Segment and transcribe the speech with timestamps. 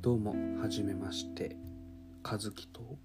[0.00, 0.32] どうも
[0.62, 1.56] はじめまして
[2.22, 2.96] 和樹と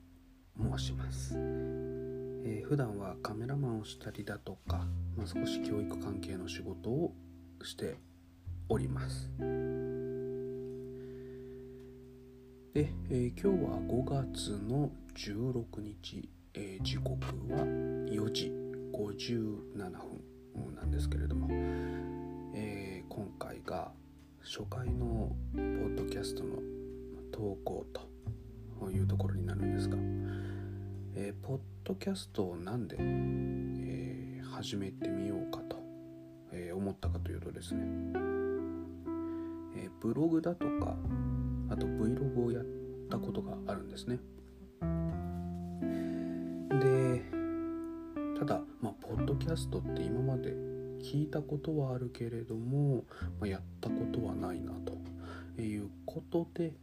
[0.56, 4.86] 申します、えー、普段はカメラマンをしたりだとか、
[5.18, 7.16] まあ、少し教育関係の仕事を
[7.64, 7.96] して
[8.70, 9.28] おります。
[12.76, 17.16] で、えー、今日は5月の16日、えー、時刻
[17.50, 18.52] は4時
[18.94, 19.90] 57
[20.56, 21.48] 分なんですけれども、
[22.54, 23.92] え、今回が
[24.44, 26.58] 初回のポッドキャストの
[27.34, 27.86] 投稿
[28.80, 29.98] というところになるんですが、
[31.16, 35.78] えー、ポッドキャストをなんで、えー、始めてみようかと、
[36.52, 37.82] えー、思ったかというとですね、
[39.76, 40.96] えブログだとか
[41.70, 42.66] あと Vlog をやっ
[43.10, 44.20] たことがあるんですね。
[46.70, 47.24] で
[48.40, 50.54] ただまあポッドキャストって今まで
[51.02, 53.06] 聞いたことはあるけれども、
[53.40, 54.72] まあ、やったことはないな
[55.56, 56.74] ということで、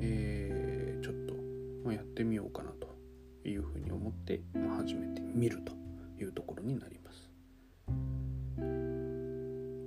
[0.00, 1.34] えー、ちょっと、
[1.84, 2.88] ま、やってみようかなと
[3.48, 5.72] いうふうに思って、まあ、始めてみると
[6.22, 7.30] いうところになります。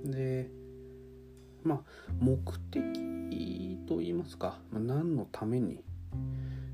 [0.04, 0.50] で
[1.62, 1.80] まあ
[2.20, 2.36] 目
[2.70, 5.84] 的といいますか、ま、何のために、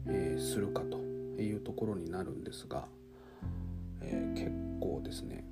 [0.06, 2.86] え、するかというところになるんですが、
[4.00, 4.50] えー、結
[4.81, 5.44] 構ですね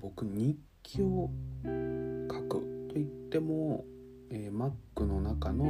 [0.00, 1.30] 僕日記を
[1.64, 3.84] 書くといっても、
[4.30, 5.64] えー、Mac の中の、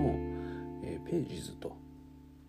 [1.09, 1.77] ページズと、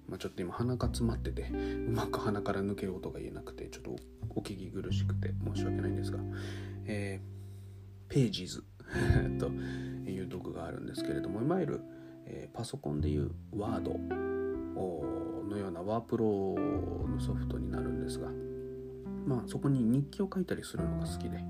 [0.08, 3.96] まあ、ちょっと今鼻が詰まっててうまく鼻から抜ける音が言えなくてちょっと
[4.36, 6.20] お聞き苦しくて申し訳ないんですが、
[6.86, 8.64] えー、ページズ。
[9.38, 11.82] という道具があるんですけれどもいわゆる、
[12.26, 14.28] えー、パソコンでいうワード。
[15.48, 16.56] のようなワープロ
[17.08, 18.30] のソフトになるんですが。
[19.26, 21.44] まあそこに日記を書いたりするのが好きで。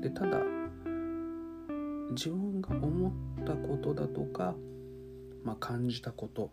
[0.00, 0.42] でただ
[2.10, 4.54] 自分が思ったことだとか、
[5.44, 6.50] まあ、感じたこと、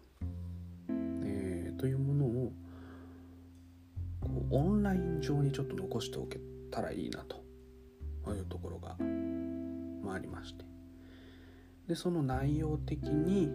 [0.89, 2.51] えー、というものを
[4.19, 7.41] こうオンライン上にちょっと残しておけたらいいなと。
[8.29, 8.95] いうところが、
[10.03, 10.65] まあ、ありまして。
[11.87, 13.47] でその内容的に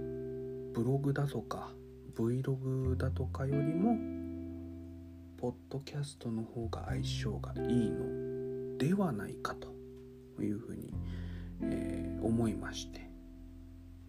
[0.74, 1.70] ブログだとか
[2.16, 3.97] Vlog だとかよりも
[5.38, 10.92] ポッドキャストの方が相性がいいのではないかというふうに、
[11.62, 13.06] えー、思いまして、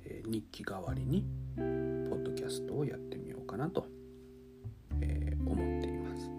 [0.09, 1.25] えー、日記代わりに
[1.55, 3.85] ポッドキャストをやってみようかなと、
[5.01, 6.31] えー、思っています。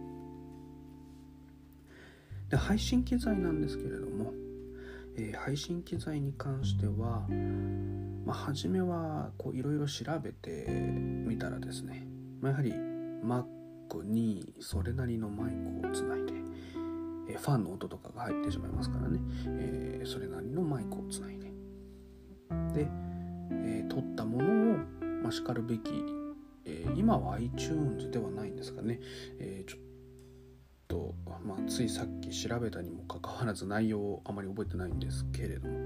[2.51, 4.33] で配信機材なんですけれども、
[5.17, 7.27] え配信機材に関しては、
[8.25, 12.07] まあ、初めはいろいろ調べてみたらですね、
[12.41, 15.53] まあ、やはり Mac にそれなりのマイ
[15.83, 16.19] クをつない
[17.29, 21.53] で、ファンの音とかが入ってしまいますからね、えー、それなりのマイクをつないで。
[22.73, 22.89] で、
[25.29, 25.91] まあ、しかるべき、
[26.65, 28.99] えー、今は iTunes ではないんですかね、
[29.39, 29.81] えちょっ
[30.89, 35.77] と、まあ、ついさっき調べたにもかかわらず内容をあまり覚えてないんですけれども、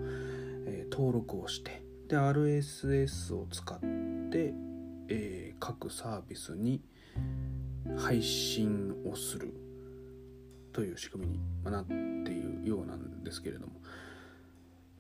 [0.67, 1.83] え登録をして。
[2.07, 3.81] で RSS を使っ
[4.31, 4.55] て、
[5.09, 6.81] え各サービスに
[7.99, 9.53] 配信をする。
[10.73, 11.93] という仕組みになって
[12.31, 13.73] いるようなんですけれども、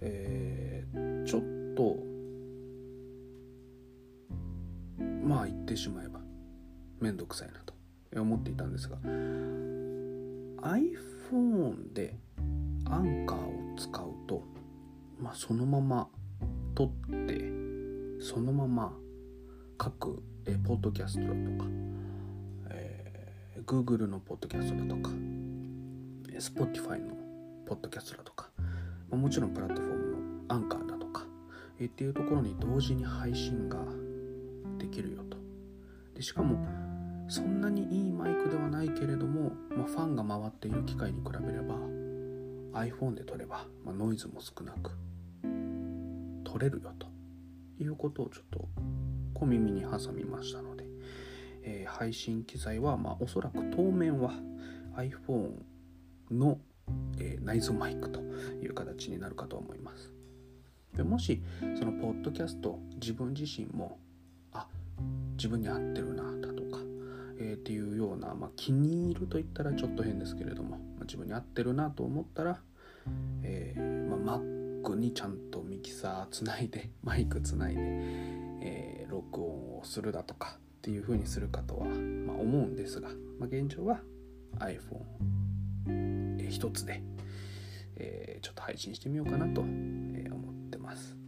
[0.00, 2.11] えー、ちょっと
[5.22, 6.20] まあ言ってしまえば
[7.00, 7.74] 面倒くさいなと
[8.20, 8.96] 思っていたんですが
[10.62, 12.16] iPhone で
[12.84, 14.42] アンカーを使うと、
[15.18, 16.08] まあ、そのまま
[16.74, 16.88] 撮っ
[17.26, 17.40] て
[18.20, 18.92] そのまま
[19.78, 21.66] 各えポッドキャストだとか
[22.70, 25.10] え Google のポッドキャストだとか
[26.38, 27.16] Spotify の
[27.66, 28.50] ポッドキャストだとか
[29.10, 30.10] まもちろんプラットフォーム
[30.46, 31.24] のアンカーだとか
[31.80, 33.78] えっていうところに同時に配信が
[34.92, 35.36] きるよと。
[36.14, 36.64] でしかも
[37.28, 41.76] そんなにいいマイクではないけれども、まあ、ファンが回っている機械に比べれば
[42.80, 44.92] iPhone で撮れば、まあ、ノイズも少なく
[46.44, 47.06] 撮れるよと。
[47.80, 48.68] いうことをちょっと
[49.34, 50.82] 小耳に挟みましたので
[51.64, 54.32] えー、配信機材は、まあ、おそらく当面は
[54.96, 55.52] iPhone
[56.30, 56.58] の、
[57.18, 60.12] えー、内蔵マイクという形になるかと思います。
[60.96, 61.42] でもし
[61.78, 63.98] そのポッドキャスト自分自身も
[64.52, 64.66] あ
[65.42, 66.78] 自分に合ってるなだとか、
[67.36, 72.60] えー、っていうような、まあ、気に入ると言ったらちょっと変ですけれども、まあ、自分に合ってるなと思ったら、
[73.42, 77.80] えーまあ、Mac にちゃんとミキサーつないで マイクつないで、
[78.60, 83.08] えー、録音をするだとかっていう風にするかとは、まあ、思うんですが、
[83.40, 84.00] まあ、現状は
[84.60, 87.02] iPhone 一つで、
[87.96, 91.21] えー、ちょっと配信してみようかなと、思ってます。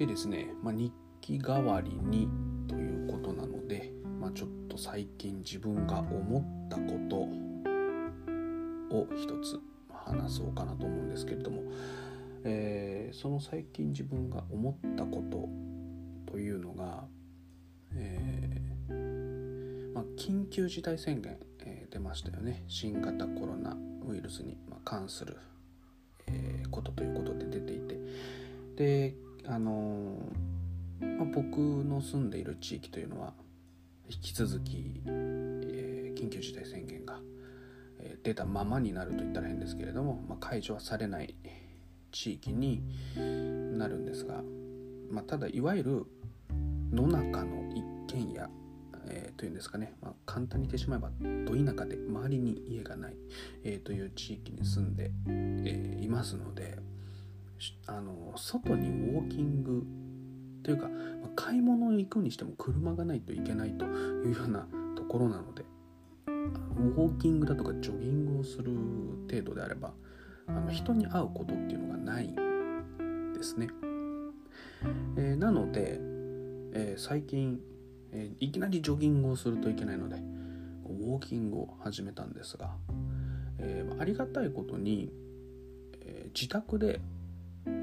[0.00, 2.26] でですね、まあ、日記代わりに
[2.66, 7.16] ということなので、まあ、ちょっと最近自分が思ったこと
[8.96, 9.60] を一つ
[9.92, 11.64] 話そうかなと思うんですけれども、
[12.44, 17.04] えー、その最近自分が思ったことというのが、
[17.94, 21.36] えーまあ、緊急事態宣言、
[21.66, 22.64] えー、出ましたよね。
[22.68, 23.76] 新型コロナ
[24.08, 25.36] ウイルスに関する、
[26.26, 28.00] え、ことということで出ていて。
[28.76, 30.16] であの
[31.00, 33.32] まあ、僕の住んでいる地域というのは
[34.08, 37.20] 引き続き、え緊急事態宣言が、
[38.00, 41.34] え出たままになると言ったら変ですけれども、まあ、解除はされない
[42.12, 42.82] 地域に
[43.16, 44.42] なるんですが、
[45.10, 46.06] まあ、ただいわゆる
[46.92, 48.50] 野中の一軒家、
[49.06, 51.10] えー、というんですかね、まあ、簡単に言ってしまえば
[51.46, 53.14] ど田舎で周りに家がない、
[53.64, 56.78] えー、という地域に住んで、えー、いますので
[57.86, 59.84] あの外にウォーキング
[60.62, 60.88] というか、
[61.36, 64.66] 買い物に行くにしても車がないといけないというような
[64.96, 65.64] ところなので
[66.26, 68.72] ウォーキングだとかジョギングをする
[69.30, 69.92] 程度であれば
[70.46, 72.34] あの人に会うことっていうのがない
[73.34, 73.68] ですね。
[75.16, 75.98] えー、なので、
[76.72, 77.60] えー、最近、
[78.12, 80.16] えー、いきなりジョギングをするといけないので
[80.86, 82.74] ウォーキングを始めたんですが、
[83.58, 85.12] えありがたいことに、
[86.00, 87.00] え自宅で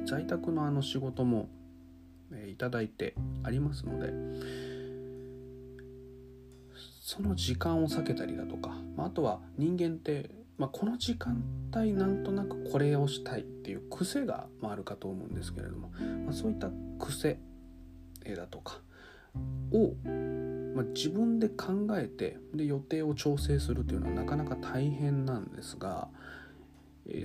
[0.06, 1.50] 在宅のあの仕事も、
[2.34, 4.12] えいただいてありますので
[7.02, 11.42] その時間を避けたりだとか、まあ、とは人間って、まあ、この時間
[11.74, 15.90] 帯なんとなくこれをしたいっていう癖があるかと思うんですけれども、
[16.26, 16.70] まあ、そういった
[17.00, 17.40] 癖
[18.36, 18.82] だとか
[19.72, 19.94] を、
[20.76, 26.10] まあ、自分で考えてで予定を調整するというのはなかなか大変なんですが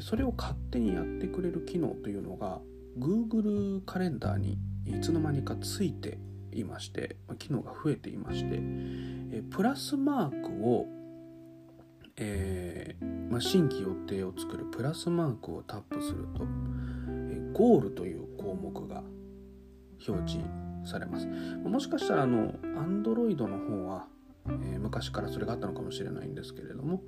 [0.00, 2.60] それを勝手にやってくれる機能というのが
[2.98, 6.18] Google カレンダーにいつの間にかついて
[6.52, 8.60] いまして機能が増えていまして
[9.50, 10.86] プラスマークを、
[12.16, 16.44] えー、まあ、新規予定を作るプラスマークをタップすると
[17.52, 19.02] ゴールという項目が
[20.06, 20.48] 表示
[20.84, 21.26] されます。
[21.26, 24.06] もしかしたらあの Android の方は、
[24.48, 27.02] えー、昔からそれがあったのかもしれないんですけれども、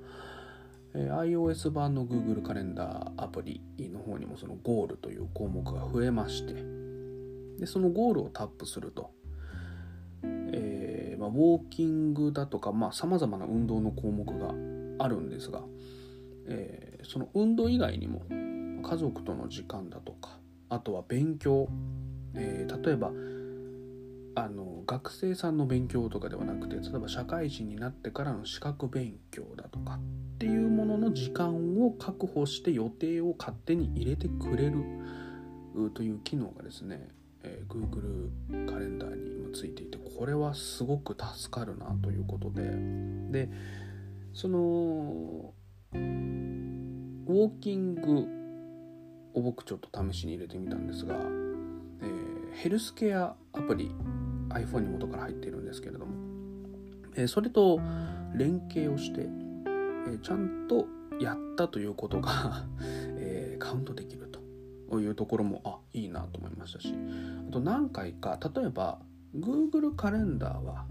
[0.95, 6.53] え iOS 版の Google カレンダーアプリの方にもそのゴールという項目が増えまして
[7.59, 9.11] でそのゴールをタップすると、
[10.23, 14.53] えー、まあ、ウォーキングだとかさまざ、まな運動の項目が
[15.03, 15.61] あるんですが、
[16.47, 20.37] えー、その運動以外にも家族との時間だとか
[20.69, 21.67] あとは勉強、
[22.35, 23.11] えー、例えば
[24.35, 34.83] あの学生さんの勉強とかではなくて例えば社会人になってからの資格勉強だとかっていうものの時間を確保して予定を勝手に入れてくれる
[35.93, 37.07] という機能がですね、
[37.43, 38.29] え、Google
[38.69, 42.63] カレンダーにもついていてこれはすごく助かるなということで
[43.31, 43.49] で
[44.33, 45.53] その
[45.93, 48.27] ウォーキング
[49.33, 53.91] を僕ちょっと試しに入れてみたんですが、えー、ヘルスケアアプリ
[54.55, 56.13] iPhone に元から入っているんですけれども、
[57.15, 57.79] え、それと
[58.35, 59.27] 連携をして
[60.07, 60.87] えちゃんと
[61.19, 62.65] やったということが
[63.17, 64.29] えカウントできる
[64.89, 66.93] というところもあいいなと思いましたし
[67.49, 68.99] あと何回か例えば
[69.35, 70.85] Google カレンダーは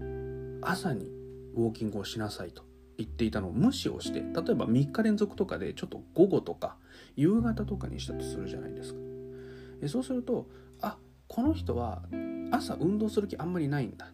[0.61, 1.09] 朝に
[1.55, 2.63] ウォーキングをしなさいと
[2.97, 6.77] 言っていたのを無視をして例えば3日連続とかでちょっと午後とか
[7.15, 8.99] 夕方とかにしたとするじゃないですか。
[9.87, 10.47] そうすると
[10.81, 10.97] あ
[11.27, 12.03] この人は
[12.51, 14.11] 朝運動する気あんまりないんだ。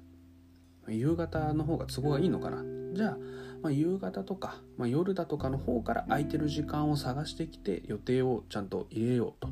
[0.88, 2.64] 夕方の方が都合がいいのかな。
[2.94, 3.18] じゃあ
[3.62, 9.50] まあ、夕方とか、まあ、夜だとかの方から空いてる時間を探してきて予定をちゃんと入れようと。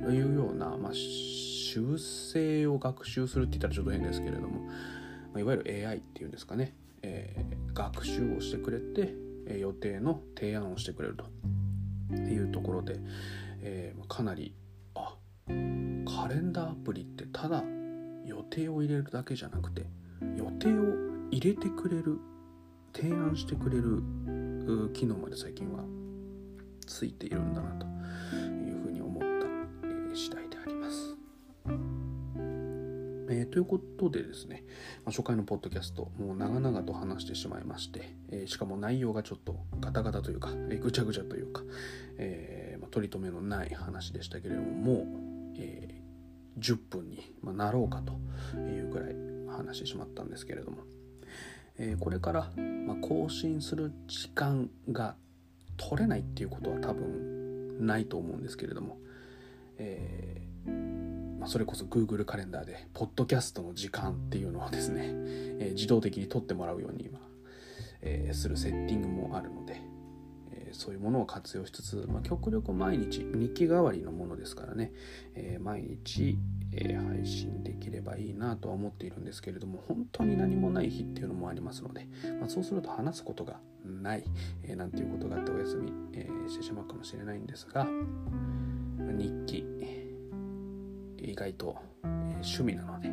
[0.00, 4.72] いうような、まあ、修正を学習するって言ったらちょっと変ですけれども、ま
[5.36, 9.12] あ、いわゆる AI っていうんですかね、えー、学習をしてくれて、
[9.48, 11.24] え、予定の提案をしてくれると。
[12.14, 13.00] いうところで、
[13.60, 14.54] えー、かなり
[14.94, 15.14] あ
[15.46, 17.62] カレンダーアプリってただ
[18.28, 19.86] 予定を入れるだけじゃなくて
[20.36, 22.18] 予定を入れてくれる
[22.94, 24.02] 提案してくれる
[24.92, 25.84] 機能まで最近は
[26.86, 31.14] ついているんだなというふうに思った、次第であります。
[33.30, 34.64] えー、ということでですね、
[35.04, 41.62] まあ、初回のポッドキャスト、もう長々と話してしまいまして、えー、しかも内容がちょっとガタガタというか、え、ぐちゃぐちゃというか、
[42.16, 45.06] えまあ、取り留めのない話でしたけれども、もう、
[45.58, 45.97] え、
[46.58, 48.12] 10分になろうかと
[48.58, 49.14] いうぐらい
[49.48, 50.78] 話してしまったんですけれども、
[51.78, 52.50] えー、これから、
[53.00, 55.14] 更新する時間が
[55.76, 58.98] 取れないっていうことは多分ないと思うんですけれども、
[59.78, 67.20] えー、まあ、それこそ Google カレンダーでポッドキャストの時間っていうのをですね、えー、自動的に取ってもらうように今、
[68.02, 69.80] え、するセッティングもあるので、
[70.68, 74.92] えそういうものを活用しつつ、まあ、極力毎日日記代わりのものですからね、
[75.34, 76.38] え毎日、
[76.72, 82.06] え配信できればいいなとは思っているんですけれども本当に何もない日っていうのもありますので、
[82.40, 84.24] まあ、そうすると話すことがない、
[84.64, 87.86] えなんていうことがあってお休み、えしてしまうかもしれないんですが
[89.16, 89.64] 日記
[91.18, 93.08] 意外と、え趣味なので、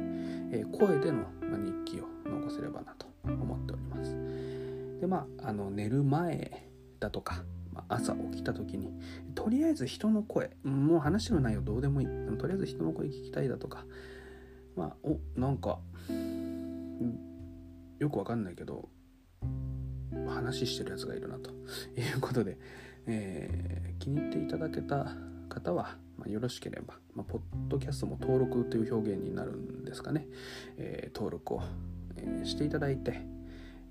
[0.52, 1.26] え声での、
[1.86, 4.36] 日記を残せればなと思っております。
[5.00, 6.68] でまああの寝る前
[7.00, 8.92] だとか、まあ、朝起きた時に
[9.34, 12.08] とりあえず人の声もう話の内容どうでもいい。
[12.38, 13.86] とりあえず人の声聞きたいだとか
[14.76, 15.80] まあおなんか
[18.00, 18.90] よくわかんないけど
[20.28, 21.52] 話してるやつがいるなと。
[21.52, 21.54] い
[22.16, 22.58] うことで、
[23.08, 25.08] えー、気に入っていただけた
[25.50, 30.28] 方は、まあ、よろしければ、まあ、ポッドキャストも登録という表現になるんですかね、
[30.78, 31.62] えー、登録を、
[32.18, 33.22] えー、していただいて、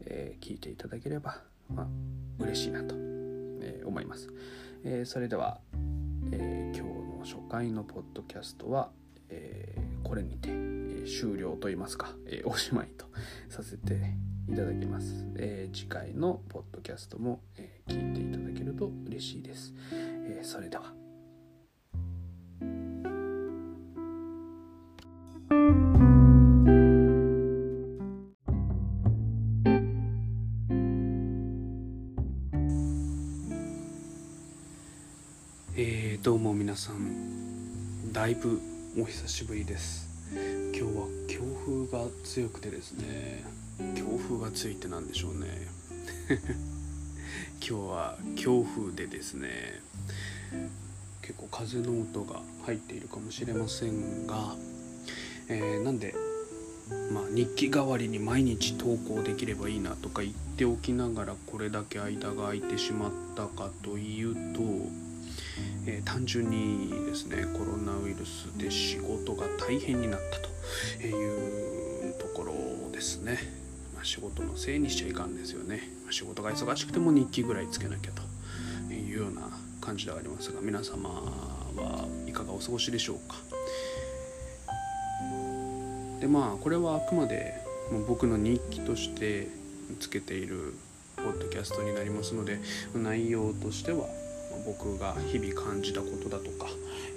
[0.07, 1.43] え聞いていただければ、
[1.75, 1.87] まあ、
[2.39, 2.95] 嬉しいなと、
[3.61, 4.29] え思います、
[4.85, 5.61] えそれでは、
[6.33, 8.91] え今日の初回のポッドキャストは、
[9.29, 13.07] えこれにて、え終了といいますか、えおしまいと
[13.49, 14.15] させて
[14.49, 21.04] いただきます、え次回のポッドキャストも、え聞いていただけると嬉しいです、えそれでは。
[36.25, 38.59] どうも皆さんだいぶ
[38.99, 40.09] お久しぶりです。
[40.75, 43.45] 今日は強風が強くてですね
[43.95, 45.69] 強風が強いって何でしょうね。
[47.61, 49.83] 今日は強風でですね
[51.21, 54.57] 結構風の音が入っているかもしれませんが、
[55.49, 56.15] えー、なんで
[57.13, 65.14] まあ、日記代わりに毎日投稿できればいいなとか言っておきながらこれだけ間が空いてしまったかというと
[65.87, 72.55] えー、単純にですねコロナウイルスで仕事が大変になったというところ
[72.93, 73.39] ですね、
[73.95, 79.43] まあ、仕事のせいにしちゃいかんですよね、まあ、仕事が忙しくても日記ぐらいつけなきゃというような
[79.81, 83.37] 感じではありますが皆様はいかがお過ごしでしょうか。
[86.21, 87.55] でまあこれはあくまで
[88.09, 89.49] 僕の日記として
[90.01, 90.75] つけている
[91.17, 92.61] ポッドキャストになりますので
[92.95, 94.07] 内容としては
[94.65, 96.69] 僕が日々感じたことだとか、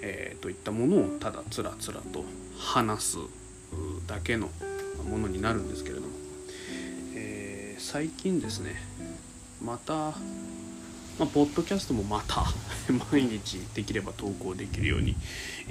[0.02, 2.24] えー、といったものをただつらつらと
[2.58, 3.18] 話す
[4.06, 4.48] だけの
[5.08, 6.08] ものになるんですけれども、
[7.14, 8.76] えー、最近ですね
[9.62, 10.12] また、ま
[11.20, 12.44] あ、ポッドキャストもまた
[13.12, 15.16] 毎日できれば投稿できるように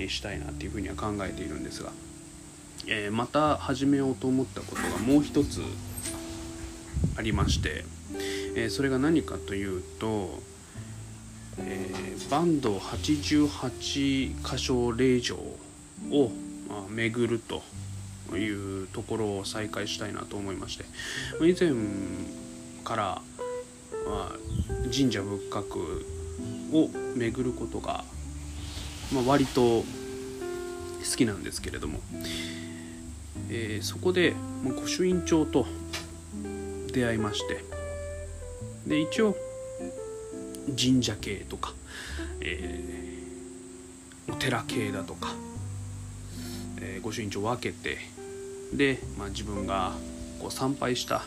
[0.09, 1.91] したいなっていうふうには考えているんですが、
[2.87, 5.61] えー、また始めようと思ったことがもう一つ
[7.15, 7.83] ありまして、
[8.55, 10.41] えそれが何かというと
[11.59, 15.35] えー、バンド88箇所霊場
[16.11, 16.31] を、
[16.69, 17.63] まあ、巡ると
[18.35, 20.85] いうところを再開したいなと思いまして
[21.41, 21.71] 以前
[22.83, 23.21] から、
[24.07, 24.35] まあ、
[24.93, 26.03] 神社仏閣
[26.73, 28.03] を巡ることが、
[29.13, 29.85] まあ、割と好
[31.15, 31.99] きなんですけれども、
[33.49, 34.33] えー、そこで、
[34.63, 35.65] まあ、御朱印帳と
[36.91, 37.63] 出会いまして
[38.85, 39.35] で一応
[40.75, 41.73] 神社系とか、
[42.41, 45.33] えー、お寺系だとか、
[46.81, 47.97] えー、御朱印帳を分けて
[48.73, 49.93] で、まあ、自分が
[50.39, 51.23] こう参拝した、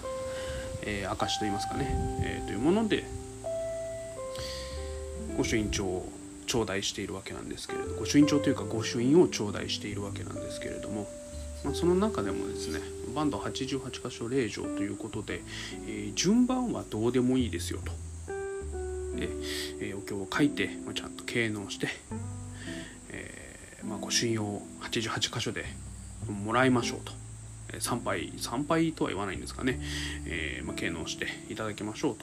[0.82, 1.88] えー、証といいますかね、
[2.22, 3.04] えー、というもので
[5.36, 6.08] 御朱印帳を
[6.46, 11.08] 頂戴しているわけなんですけれど御朱印帳というか御朱印を頂戴しているわけなんですけれども、
[11.64, 12.80] まあ、その中でもですね
[13.14, 15.42] バンド88箇所霊場ということで、
[15.86, 18.09] えー、順番はどうでもいいですよと。
[19.80, 21.88] えー、お経を書いて、まあ、ちゃんと敬納して、
[23.10, 25.64] えー、まあ、御朱印を88箇所で
[26.28, 27.12] もらいましょうと。
[27.78, 29.78] 参拝参拝とは言わないんですかね、
[30.26, 32.16] えー、まあ、敬納していただきましょう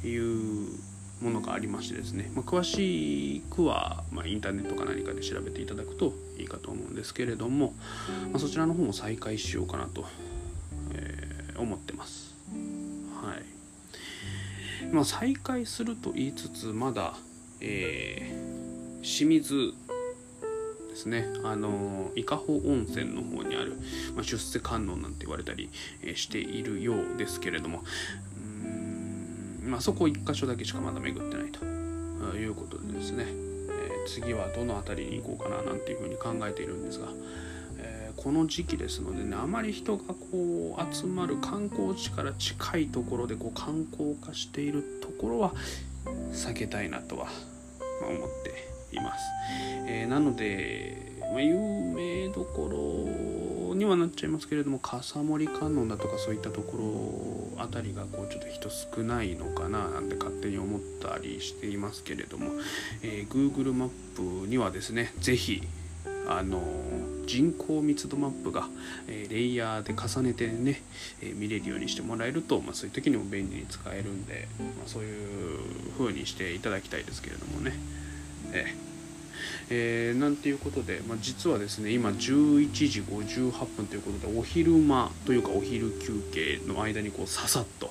[0.00, 0.78] という
[1.20, 7.74] ものがありましてですね、まあ、詳しくは、まあ、インターネットか何かで調べていただくといいかと思うんですけれども、
[8.32, 10.04] まあ、そちらの方も再開しようかなと、
[10.94, 12.34] えー、思ってます。
[13.22, 13.51] はい
[14.92, 17.14] まあ、再開すると言いつつまだ、
[17.60, 19.72] えー、清水
[20.90, 21.26] ですね。
[21.42, 23.78] あの伊香保温泉の方にある、
[24.14, 25.70] まあ、出世観音なんて言われたり、
[26.02, 27.82] えー、しているようですけれども
[28.36, 31.64] うんまあそこ1箇所だけしかまだ巡ってないと
[32.36, 37.08] いうことでですね、え次はどの辺りに行こうかななんていうふうに考えているんですが、
[38.22, 45.52] この時期ですのでねあまり人がこう集まる観光地から近いところでこう観光化しているところは
[46.32, 47.26] 避けたいなとは
[48.00, 49.24] 思っています。
[49.88, 52.68] えー、なので、まあ、有名どこ
[53.68, 62.50] ろにはなっちゃいますけれども笠森観音だとかそういったところあたりがこうちょっと人少ないのかななんて勝手に思ったりしていますけれども、
[63.02, 63.88] えー、Google マッ
[64.42, 65.62] プにはですね是非
[66.38, 66.62] あの
[67.26, 68.68] 人口密度マップが、
[69.08, 70.82] え、レイヤーで重ねてね、
[71.22, 75.58] え、見れるようにしてもらえると、まあ、そういう時にも便利に使えるんで、まあ、そういう
[75.98, 77.72] 風にしていただきたいですけれどもね。
[78.52, 78.91] えー
[79.70, 87.90] えー、なんていうことで、まあ、実はですね今11時58分ということでお昼間というかお昼休憩の間にこうささっと、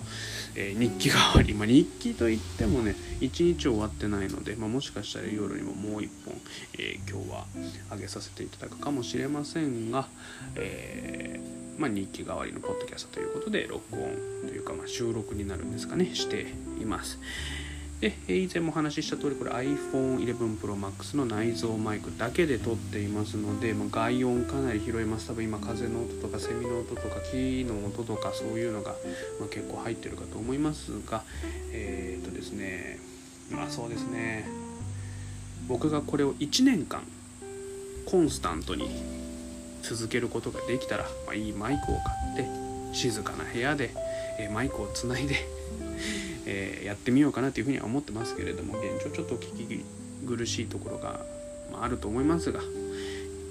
[0.56, 6.36] えー、日記代わり、まあ、日記といってもね1日終わってないので、まあ、もしかしたら夜にももう1本、
[6.78, 7.46] えー、今日は
[7.92, 10.08] 上げさせていただくかもしれませんが、
[10.56, 11.40] え
[11.78, 14.12] まあ、日記代わりのポッドキャストということで録音
[14.48, 16.46] というか、ま収録になるんですかねして
[16.80, 17.20] います。
[18.02, 25.28] で以前もお話しした通りこれ iPhone11 Pro Max の内蔵マイクだけで撮っていますので、まあ、外音かなり拾えます。
[25.28, 28.96] 多分今風の音とかセミの音とか木の音とかそういうのが、
[29.40, 31.24] まあ、結構入ってるかと思いますが
[31.72, 32.98] えー、とですね
[33.52, 34.50] まあそうですね。
[35.68, 37.04] 僕がこれを1年間
[38.06, 38.90] コンスタントに
[39.84, 41.96] 続けることができたら、まあ、いいマイクを
[42.36, 42.48] 買っ
[42.90, 43.92] て静かな部屋で、
[44.40, 45.36] え、マイクをつないで
[46.46, 49.86] えー、やってみようかなというふうには思ってますけれども現状ちょっと聞き
[50.28, 51.20] 苦しいところが、
[51.72, 52.62] まあ、ると思いますが、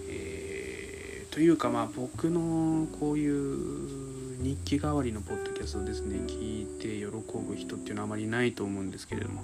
[0.09, 9.43] えー、というかまあ僕のこういう日記代わりのポッドキャストですね聞いて喜ぶ人っていうのはあまりないと思うんですけれども、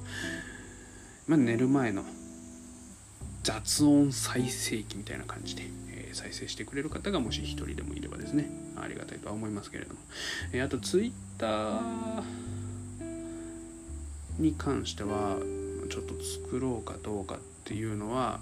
[1.27, 2.03] まあ、寝る前の
[3.43, 10.01] 雑音再生機みたいな感じで、え、再生してくれる方がもし一人でもいればですねありがたいとは思いますけれども、
[10.53, 12.23] えー、あとツイッター
[14.39, 15.37] に関しては
[15.89, 18.41] ちょっと作ろうかどうかっていうのは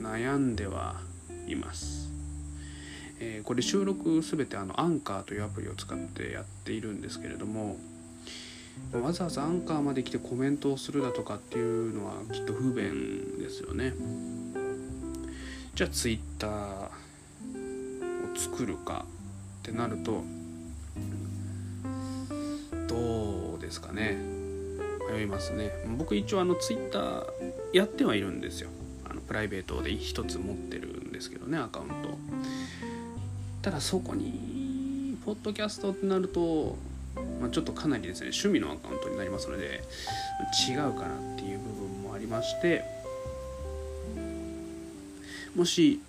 [0.00, 1.00] 悩んでは
[1.46, 2.10] います。
[3.20, 7.76] えー、これ収録全てあのアンカーというアプリを使ってやっているんですけれども
[8.92, 13.94] わざわざアンカーまで来てコメントをするだとかっていうのはきっと不便ですよね。
[15.74, 16.90] じゃあ Twitter を
[18.36, 19.06] 作るか
[19.60, 20.22] ってなると
[22.88, 24.31] どうですかね
[25.10, 25.72] 迷いますね。
[25.98, 27.26] 僕一応あのツイッター
[27.72, 28.68] やってはいるんですよ。
[29.08, 32.18] あのプライベートで一つ持ってるんですけどねアカウント。
[33.62, 36.76] ただそこにポッドキャストってなると、
[37.40, 39.82] まあ、ちょっとかなりですね趣味のアカウントになりますので
[40.68, 42.82] 違うかなっていう部分もありまして
[45.54, 46.00] もし、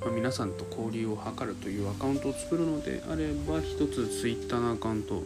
[0.00, 5.24] まあ、皆さんと交流を図るというアカウントを作るのであれば一つツイッターのアカウント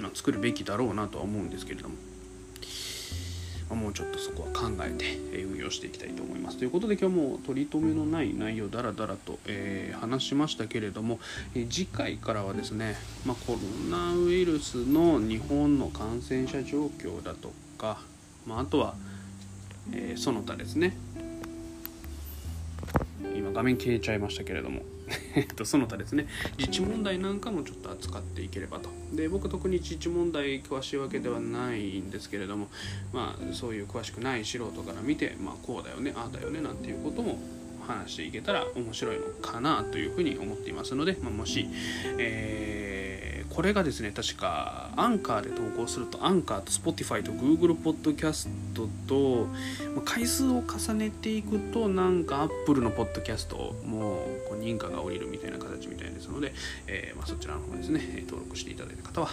[0.00, 1.94] まあ、作るべきだろうなとは思うんですけれども、
[3.68, 6.58] まあ、もうちょっとそこは考えて運用していきたいと思います。
[6.58, 11.18] ということで今日も取り留めのない内容だらだらと、えー、話しましたけれども、
[11.54, 13.58] えー、次回からはですね、まあ、コロ
[13.90, 17.98] ナウイルスの日本の感染者状況だとか、
[18.46, 18.94] まあ、あとは、
[19.92, 20.96] えー、その他ですね
[23.56, 24.82] 画面消えちゃいましたけれども、
[25.64, 26.28] その他ですね。
[26.58, 28.90] 自治問題なんかもちょっと扱っていければと。
[29.14, 32.68] で僕特に自治問題詳しいわけではないんですけれども
[33.14, 37.38] まあそういう詳しくない素人から見て、まあ、こうだよねああだよねなんていうことも
[37.86, 41.66] 話していけたら面白いのかなというふうに思っていますので、まあ、もし、
[42.18, 48.48] えーこれがですね確かアンカーで投稿するとアンカーと Spotify と Google Podcast
[49.06, 49.46] と
[50.04, 56.52] 回数を重ねていくとなんか Apple のポッドキャストもこう認可が下りるみたいな形みたいですので、
[56.86, 59.30] えー、まあ、そちらの方ですね登録していただいた方は、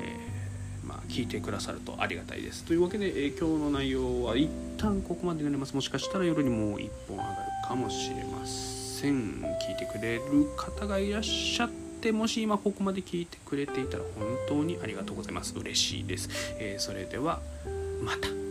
[0.00, 2.62] えー、まあ、聞いてくださるとありがたいです。
[2.62, 5.74] というわけで、えー、今日の内容は一旦ここまでになります。
[5.74, 9.42] もしかしたら夜にもう1本上がるかもしれません。
[9.68, 10.22] 聞いてくれる
[10.56, 15.54] 方がいらっしゃっててもし今ここまで聞いてくれていたら本当にありがとうございます。
[15.58, 17.40] 嬉しいです、えー、それでは
[18.02, 18.47] また。